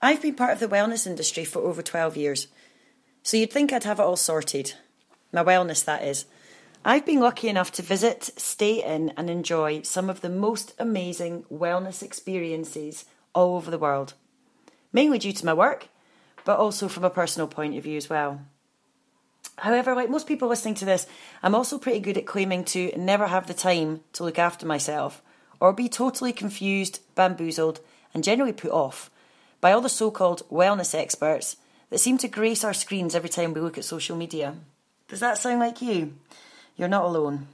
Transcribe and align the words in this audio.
I've 0.00 0.22
been 0.22 0.34
part 0.34 0.52
of 0.52 0.60
the 0.60 0.68
wellness 0.68 1.08
industry 1.08 1.44
for 1.44 1.60
over 1.60 1.82
12 1.82 2.16
years, 2.16 2.46
so 3.24 3.36
you'd 3.36 3.52
think 3.52 3.72
I'd 3.72 3.82
have 3.82 3.98
it 3.98 4.04
all 4.04 4.16
sorted. 4.16 4.74
My 5.32 5.42
wellness, 5.42 5.84
that 5.84 6.04
is. 6.04 6.24
I've 6.84 7.04
been 7.04 7.18
lucky 7.18 7.48
enough 7.48 7.72
to 7.72 7.82
visit, 7.82 8.30
stay 8.36 8.82
in, 8.82 9.12
and 9.16 9.28
enjoy 9.28 9.82
some 9.82 10.08
of 10.08 10.20
the 10.20 10.28
most 10.28 10.72
amazing 10.78 11.44
wellness 11.52 12.00
experiences 12.00 13.06
all 13.34 13.56
over 13.56 13.72
the 13.72 13.78
world. 13.78 14.14
Mainly 14.92 15.18
due 15.18 15.32
to 15.32 15.44
my 15.44 15.52
work, 15.52 15.88
but 16.44 16.60
also 16.60 16.86
from 16.86 17.02
a 17.02 17.10
personal 17.10 17.48
point 17.48 17.76
of 17.76 17.82
view 17.82 17.96
as 17.96 18.08
well. 18.08 18.40
However, 19.56 19.96
like 19.96 20.10
most 20.10 20.28
people 20.28 20.46
listening 20.46 20.76
to 20.76 20.84
this, 20.84 21.08
I'm 21.42 21.56
also 21.56 21.76
pretty 21.76 21.98
good 21.98 22.16
at 22.16 22.24
claiming 22.24 22.62
to 22.66 22.92
never 22.96 23.26
have 23.26 23.48
the 23.48 23.54
time 23.54 24.02
to 24.12 24.22
look 24.22 24.38
after 24.38 24.64
myself 24.64 25.22
or 25.58 25.72
be 25.72 25.88
totally 25.88 26.32
confused, 26.32 27.00
bamboozled, 27.16 27.80
and 28.14 28.22
generally 28.22 28.52
put 28.52 28.70
off 28.70 29.10
by 29.60 29.72
all 29.72 29.80
the 29.80 29.88
so 29.88 30.10
called 30.10 30.48
wellness 30.50 30.94
experts 30.94 31.56
that 31.90 31.98
seem 31.98 32.18
to 32.18 32.28
grace 32.28 32.64
our 32.64 32.74
screens 32.74 33.14
every 33.14 33.28
time 33.28 33.52
we 33.52 33.60
look 33.60 33.78
at 33.78 33.84
social 33.84 34.16
media. 34.16 34.54
Does 35.08 35.20
that 35.20 35.38
sound 35.38 35.60
like 35.60 35.80
you? 35.82 36.14
You're 36.76 36.88
not 36.88 37.04
alone. 37.04 37.48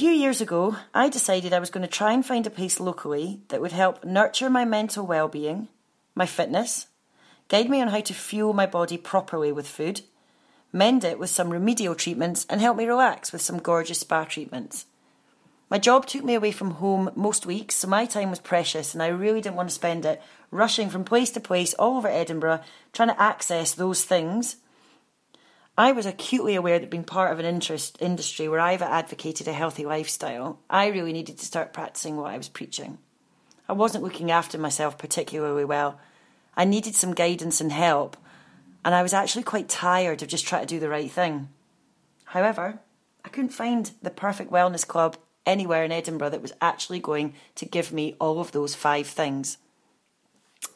Few 0.00 0.12
years 0.12 0.40
ago, 0.40 0.76
I 0.94 1.10
decided 1.10 1.52
I 1.52 1.58
was 1.58 1.68
going 1.68 1.86
to 1.86 1.98
try 1.98 2.14
and 2.14 2.24
find 2.24 2.46
a 2.46 2.50
place 2.50 2.80
locally 2.80 3.42
that 3.48 3.60
would 3.60 3.72
help 3.72 4.02
nurture 4.02 4.48
my 4.48 4.64
mental 4.64 5.06
well-being, 5.06 5.68
my 6.14 6.24
fitness, 6.24 6.86
guide 7.48 7.68
me 7.68 7.82
on 7.82 7.88
how 7.88 8.00
to 8.00 8.14
fuel 8.14 8.54
my 8.54 8.64
body 8.64 8.96
properly 8.96 9.52
with 9.52 9.68
food, 9.68 10.00
mend 10.72 11.04
it 11.04 11.18
with 11.18 11.28
some 11.28 11.50
remedial 11.50 11.94
treatments, 11.94 12.46
and 12.48 12.62
help 12.62 12.78
me 12.78 12.86
relax 12.86 13.30
with 13.30 13.42
some 13.42 13.58
gorgeous 13.58 14.00
spa 14.00 14.24
treatments. 14.24 14.86
My 15.68 15.76
job 15.76 16.06
took 16.06 16.24
me 16.24 16.34
away 16.34 16.52
from 16.52 16.70
home 16.70 17.10
most 17.14 17.44
weeks, 17.44 17.74
so 17.74 17.86
my 17.86 18.06
time 18.06 18.30
was 18.30 18.38
precious, 18.38 18.94
and 18.94 19.02
I 19.02 19.08
really 19.08 19.42
didn't 19.42 19.56
want 19.56 19.68
to 19.68 19.74
spend 19.74 20.06
it 20.06 20.22
rushing 20.50 20.88
from 20.88 21.04
place 21.04 21.30
to 21.32 21.40
place 21.40 21.74
all 21.74 21.98
over 21.98 22.08
Edinburgh 22.08 22.62
trying 22.94 23.10
to 23.10 23.20
access 23.20 23.74
those 23.74 24.02
things 24.02 24.56
I 25.78 25.92
was 25.92 26.06
acutely 26.06 26.54
aware 26.54 26.78
that 26.78 26.90
being 26.90 27.04
part 27.04 27.32
of 27.32 27.38
an 27.38 27.46
interest 27.46 27.96
industry 28.00 28.48
where 28.48 28.60
I've 28.60 28.82
advocated 28.82 29.48
a 29.48 29.52
healthy 29.52 29.86
lifestyle, 29.86 30.60
I 30.68 30.88
really 30.88 31.12
needed 31.12 31.38
to 31.38 31.46
start 31.46 31.72
practicing 31.72 32.16
what 32.16 32.30
I 32.30 32.36
was 32.36 32.48
preaching. 32.48 32.98
I 33.68 33.72
wasn't 33.72 34.04
looking 34.04 34.30
after 34.30 34.58
myself 34.58 34.98
particularly 34.98 35.64
well. 35.64 35.98
I 36.56 36.64
needed 36.64 36.94
some 36.94 37.14
guidance 37.14 37.60
and 37.60 37.72
help, 37.72 38.16
and 38.84 38.94
I 38.94 39.02
was 39.02 39.14
actually 39.14 39.44
quite 39.44 39.68
tired 39.68 40.22
of 40.22 40.28
just 40.28 40.46
trying 40.46 40.66
to 40.66 40.74
do 40.74 40.80
the 40.80 40.88
right 40.88 41.10
thing. 41.10 41.48
However, 42.24 42.80
I 43.24 43.28
couldn't 43.28 43.50
find 43.50 43.90
the 44.02 44.10
perfect 44.10 44.50
wellness 44.50 44.86
club 44.86 45.16
anywhere 45.46 45.84
in 45.84 45.92
Edinburgh 45.92 46.30
that 46.30 46.42
was 46.42 46.52
actually 46.60 46.98
going 46.98 47.34
to 47.54 47.64
give 47.64 47.92
me 47.92 48.16
all 48.20 48.40
of 48.40 48.52
those 48.52 48.74
five 48.74 49.06
things. 49.06 49.58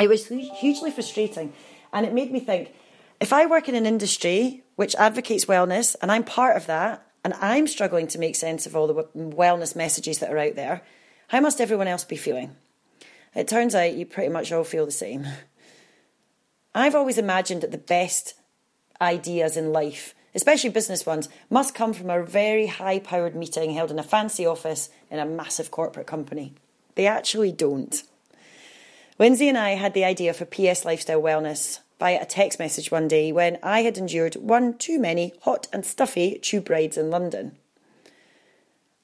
It 0.01 0.09
was 0.09 0.29
hugely 0.29 0.91
frustrating, 0.91 1.53
and 1.93 2.07
it 2.07 2.15
made 2.15 2.33
me 2.33 2.41
think 2.41 2.73
if 3.21 3.33
I 3.33 3.47
work 3.47 3.69
in 3.69 3.75
an 3.75 3.87
industry 3.87 4.65
which 4.77 4.95
advocates 4.97 5.45
wellness 5.45 5.97
and 6.03 6.11
I'm 6.11 6.25
part 6.25 6.57
of 6.57 6.67
that 6.67 7.07
and 7.25 7.35
I'm 7.35 7.67
struggling 7.67 8.07
to 8.09 8.19
make 8.19 8.37
sense 8.37 8.67
of 8.67 8.77
all 8.77 8.87
the 8.87 9.05
wellness 9.17 9.75
messages 9.75 10.19
that 10.19 10.33
are 10.33 10.39
out 10.39 10.57
there, 10.57 10.83
how 11.29 11.41
must 11.41 11.61
everyone 11.61 11.89
else 11.89 12.05
be 12.05 12.17
feeling? 12.17 12.57
It 13.35 13.49
turns 13.49 13.75
out 13.75 13.95
you 13.95 14.07
pretty 14.07 14.29
much 14.29 14.53
all 14.53 14.65
feel 14.65 14.85
the 14.87 14.93
same. 14.93 15.27
I've 16.75 16.95
always 16.95 17.19
imagined 17.19 17.63
that 17.63 17.71
the 17.71 17.79
best 17.79 18.35
ideas 19.01 19.57
in 19.57 19.73
life, 19.73 20.15
especially 20.35 20.71
business 20.71 21.07
ones, 21.07 21.29
must 21.51 21.75
come 21.75 21.93
from 21.93 22.11
a 22.11 22.23
very 22.23 22.67
high 22.67 22.99
powered 22.99 23.35
meeting 23.35 23.73
held 23.73 23.91
in 23.91 23.99
a 23.99 24.05
fancy 24.05 24.45
office 24.45 24.89
in 25.11 25.19
a 25.19 25.27
massive 25.27 25.71
corporate 25.71 26.07
company. 26.07 26.53
They 26.95 27.07
actually 27.07 27.53
don't. 27.53 28.03
Lindsay 29.19 29.49
and 29.49 29.59
I 29.59 29.71
had 29.71 29.95
the 29.95 30.05
idea 30.05 30.35
for 30.35 30.45
PS 30.45 30.85
Lifestyle 30.85 31.23
Wellness 31.23 31.79
via 31.99 32.23
a 32.23 32.27
text 32.27 32.59
message 32.59 32.91
one 32.91 33.09
day 33.09 33.33
when 33.33 33.59
I 33.63 33.83
had 33.83 33.99
endured 33.99 34.37
one 34.37 34.77
too 34.77 34.99
many 34.99 35.35
hot 35.43 35.69
and 35.73 35.85
stuffy 35.85 36.39
tube 36.39 36.69
rides 36.71 36.97
in 36.97 37.11
London. 37.11 37.57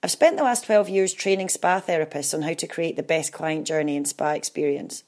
I've 0.02 0.10
spent 0.10 0.36
the 0.36 0.44
last 0.44 0.64
12 0.64 0.88
years 0.88 1.12
training 1.12 1.50
spa 1.50 1.80
therapists 1.80 2.32
on 2.32 2.42
how 2.42 2.54
to 2.54 2.66
create 2.66 2.96
the 2.96 3.02
best 3.02 3.32
client 3.32 3.66
journey 3.66 3.96
and 3.96 4.08
spa 4.08 4.30
experience. 4.30 5.04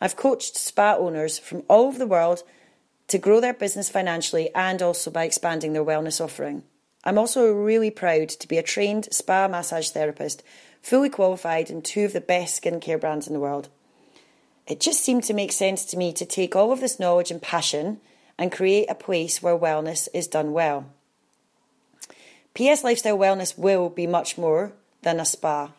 I've 0.00 0.16
coached 0.16 0.56
spa 0.56 0.96
owners 0.98 1.38
from 1.38 1.62
all 1.68 1.86
over 1.86 1.98
the 1.98 2.06
world 2.06 2.42
to 3.08 3.18
grow 3.18 3.40
their 3.40 3.54
business 3.54 3.88
financially 3.88 4.54
and 4.54 4.82
also 4.82 5.10
by 5.10 5.24
expanding 5.24 5.72
their 5.72 5.84
wellness 5.84 6.20
offering. 6.20 6.64
I'm 7.04 7.18
also 7.18 7.52
really 7.52 7.90
proud 7.90 8.28
to 8.28 8.48
be 8.48 8.58
a 8.58 8.62
trained 8.62 9.08
spa 9.12 9.48
massage 9.48 9.90
therapist, 9.90 10.42
fully 10.82 11.08
qualified 11.08 11.70
in 11.70 11.80
two 11.80 12.04
of 12.04 12.12
the 12.12 12.20
best 12.20 12.62
skincare 12.62 13.00
brands 13.00 13.26
in 13.26 13.32
the 13.32 13.40
world. 13.40 13.68
It 14.66 14.80
just 14.80 15.00
seemed 15.00 15.24
to 15.24 15.34
make 15.34 15.52
sense 15.52 15.84
to 15.86 15.96
me 15.96 16.12
to 16.14 16.26
take 16.26 16.56
all 16.56 16.72
of 16.72 16.80
this 16.80 16.98
knowledge 16.98 17.30
and 17.30 17.40
passion 17.40 18.00
and 18.38 18.50
create 18.50 18.90
a 18.90 18.94
place 18.94 19.42
where 19.42 19.56
wellness 19.56 20.08
is 20.12 20.26
done 20.26 20.52
well. 20.52 20.86
PS 22.54 22.82
Lifestyle 22.82 23.18
Wellness 23.18 23.56
will 23.58 23.88
be 23.88 24.06
much 24.06 24.36
more 24.36 24.72
than 25.02 25.20
a 25.20 25.24
spa. 25.24 25.72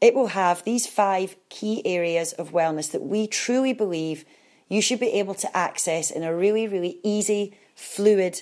It 0.00 0.14
will 0.14 0.28
have 0.28 0.64
these 0.64 0.86
five 0.86 1.36
key 1.48 1.82
areas 1.86 2.32
of 2.32 2.52
wellness 2.52 2.90
that 2.92 3.02
we 3.02 3.26
truly 3.26 3.72
believe 3.72 4.24
you 4.68 4.80
should 4.80 5.00
be 5.00 5.12
able 5.12 5.34
to 5.34 5.56
access 5.56 6.10
in 6.10 6.22
a 6.22 6.34
really, 6.34 6.66
really 6.66 6.98
easy, 7.02 7.56
fluid, 7.74 8.40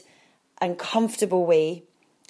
and 0.60 0.78
comfortable 0.78 1.44
way 1.44 1.82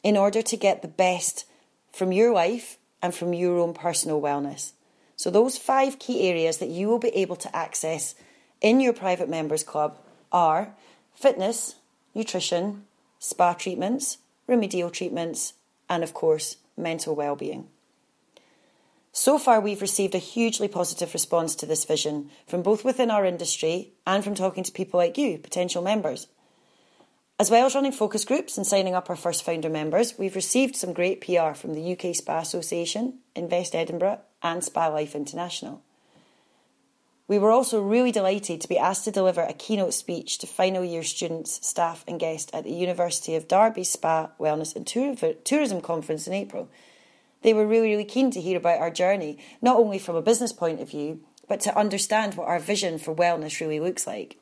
in 0.02 0.16
order 0.16 0.40
to 0.40 0.56
get 0.56 0.82
the 0.82 0.88
best 0.88 1.44
from 1.92 2.12
your 2.12 2.32
life 2.32 2.78
and 3.02 3.14
from 3.14 3.34
your 3.34 3.58
own 3.58 3.74
personal 3.74 4.22
wellness. 4.22 4.72
So, 5.18 5.30
those 5.30 5.58
five 5.58 5.98
key 5.98 6.28
areas 6.28 6.58
that 6.58 6.68
you 6.68 6.86
will 6.86 7.00
be 7.00 7.08
able 7.08 7.34
to 7.34 7.54
access 7.54 8.14
in 8.60 8.78
your 8.78 8.92
private 8.92 9.28
members 9.28 9.64
club 9.64 9.98
are 10.30 10.74
fitness, 11.12 11.74
nutrition, 12.14 12.84
spa 13.18 13.52
treatments, 13.54 14.18
remedial 14.46 14.90
treatments, 14.90 15.54
and 15.90 16.04
of 16.04 16.14
course, 16.14 16.58
mental 16.76 17.16
well-being. 17.16 17.66
So 19.10 19.38
far, 19.38 19.60
we've 19.60 19.82
received 19.82 20.14
a 20.14 20.18
hugely 20.18 20.68
positive 20.68 21.12
response 21.12 21.56
to 21.56 21.66
this 21.66 21.84
vision 21.84 22.30
from 22.46 22.62
both 22.62 22.84
within 22.84 23.10
our 23.10 23.24
industry 23.24 23.90
and 24.06 24.22
from 24.22 24.36
talking 24.36 24.62
to 24.62 24.70
people 24.70 24.98
like 24.98 25.18
you, 25.18 25.38
potential 25.38 25.82
members. 25.82 26.28
As 27.40 27.50
well 27.50 27.66
as 27.66 27.74
running 27.74 27.90
focus 27.90 28.24
groups 28.24 28.56
and 28.56 28.64
signing 28.64 28.94
up 28.94 29.10
our 29.10 29.16
first 29.16 29.42
founder 29.42 29.68
members, 29.68 30.16
we've 30.16 30.36
received 30.36 30.76
some 30.76 30.92
great 30.92 31.20
PR 31.20 31.54
from 31.54 31.74
the 31.74 31.92
UK 31.92 32.14
Spa 32.14 32.38
Association, 32.38 33.18
Invest 33.34 33.74
Edinburgh, 33.74 34.20
and 34.42 34.62
Spa 34.62 34.88
Life 34.88 35.14
International. 35.14 35.82
We 37.28 37.38
were 37.38 37.50
also 37.50 37.82
really 37.82 38.10
delighted 38.10 38.62
to 38.62 38.68
be 38.68 38.78
asked 38.78 39.04
to 39.04 39.10
deliver 39.10 39.42
a 39.42 39.52
keynote 39.52 39.92
speech 39.92 40.38
to 40.38 40.46
final 40.46 40.82
year 40.82 41.02
students, 41.02 41.66
staff, 41.66 42.02
and 42.08 42.18
guests 42.18 42.50
at 42.54 42.64
the 42.64 42.72
University 42.72 43.34
of 43.34 43.48
Derby 43.48 43.84
Spa 43.84 44.30
Wellness 44.40 44.74
and 44.74 44.86
Tourism 45.44 45.82
Conference 45.82 46.26
in 46.26 46.32
April. 46.32 46.70
They 47.42 47.52
were 47.52 47.66
really, 47.66 47.90
really 47.90 48.06
keen 48.06 48.30
to 48.30 48.40
hear 48.40 48.56
about 48.56 48.80
our 48.80 48.90
journey, 48.90 49.38
not 49.60 49.76
only 49.76 49.98
from 49.98 50.16
a 50.16 50.22
business 50.22 50.52
point 50.52 50.80
of 50.80 50.88
view, 50.88 51.20
but 51.46 51.60
to 51.60 51.78
understand 51.78 52.34
what 52.34 52.48
our 52.48 52.58
vision 52.58 52.98
for 52.98 53.14
wellness 53.14 53.60
really 53.60 53.78
looks 53.78 54.06
like. 54.06 54.38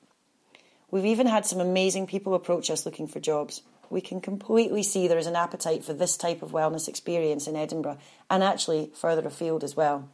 We've 0.91 1.05
even 1.05 1.27
had 1.27 1.45
some 1.45 1.61
amazing 1.61 2.07
people 2.07 2.35
approach 2.35 2.71
us 2.71 2.87
looking 2.87 3.09
for 3.09 3.19
jobs 3.19 3.63
we 3.91 4.01
can 4.01 4.21
completely 4.21 4.83
see 4.83 5.07
there 5.07 5.19
is 5.19 5.27
an 5.27 5.37
appetite 5.37 5.85
for 5.85 5.93
this 5.93 6.17
type 6.17 6.43
of 6.43 6.53
wellness 6.53 6.89
experience 6.89 7.47
in 7.47 7.57
Edinburgh 7.57 7.99
and 8.31 8.43
actually 8.43 8.91
further 8.95 9.27
afield 9.27 9.63
as 9.65 9.77
well. 9.77 10.09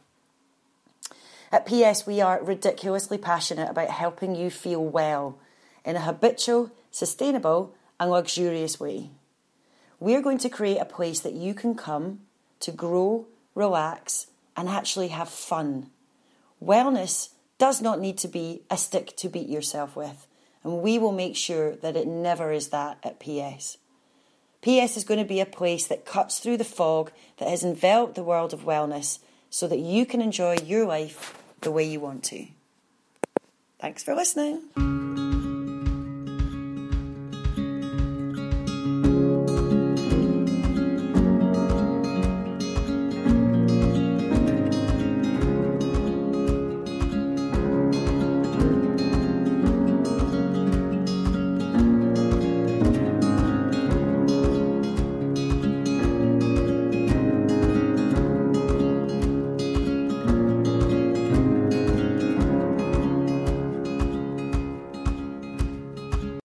At 1.51 1.65
PS, 1.65 2.07
we 2.07 2.19
are 2.19 2.43
ridiculously 2.43 3.17
passionate 3.17 3.69
about 3.69 3.89
helping 3.89 4.35
you 4.35 4.49
feel 4.49 4.83
well 4.83 5.37
in 5.85 5.95
a 5.95 6.01
habitual, 6.01 6.71
sustainable, 6.89 7.75
and 7.99 8.09
luxurious 8.09 8.79
way. 8.79 9.11
We're 9.99 10.21
going 10.21 10.39
to 10.39 10.49
create 10.49 10.79
a 10.79 10.85
place 10.85 11.19
that 11.19 11.33
you 11.33 11.53
can 11.53 11.75
come 11.75 12.21
to 12.61 12.71
grow, 12.71 13.27
relax, 13.55 14.27
and 14.57 14.67
actually 14.67 15.09
have 15.09 15.29
fun. 15.29 15.91
Wellness 16.61 17.29
does 17.57 17.81
not 17.81 17.99
need 17.99 18.17
to 18.19 18.27
be 18.27 18.63
a 18.69 18.77
stick 18.77 19.15
to 19.17 19.29
beat 19.29 19.47
yourself 19.47 19.95
with 19.95 20.27
and 20.63 20.81
we 20.81 20.97
will 20.97 21.11
make 21.11 21.35
sure 21.35 21.75
that 21.77 21.95
it 21.95 22.07
never 22.07 22.51
is 22.51 22.69
that 22.69 22.97
at 23.03 23.19
PS. 23.19 23.77
PS 24.61 24.95
is 24.95 25.03
going 25.03 25.19
to 25.19 25.25
be 25.25 25.41
a 25.41 25.45
place 25.45 25.87
that 25.87 26.05
cuts 26.05 26.39
through 26.39 26.57
the 26.57 26.63
fog 26.63 27.11
that 27.37 27.49
has 27.49 27.63
enveloped 27.63 28.15
the 28.15 28.23
world 28.23 28.53
of 28.53 28.61
wellness 28.61 29.19
so 29.49 29.67
that 29.67 29.79
you 29.79 30.05
can 30.05 30.21
enjoy 30.21 30.55
your 30.65 30.85
life 30.85 31.37
the 31.61 31.71
way 31.71 31.83
you 31.83 31.99
want 31.99 32.23
to. 32.23 32.47
Thanks 33.79 34.03
for 34.03 34.15
listening. 34.15 35.12